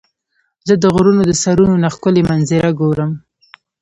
[0.67, 3.11] زه د غرونو د سرونو نه ښکلي منظره ګورم.